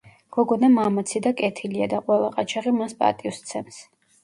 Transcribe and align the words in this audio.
გოგონა 0.35 0.69
მამაცი 0.75 1.21
და 1.27 1.33
კეთილია 1.43 1.89
და 1.93 2.01
ყველა 2.09 2.33
ყაჩაღი 2.39 2.75
მას 2.81 2.99
პატივს 3.05 3.41
სცემს. 3.45 3.81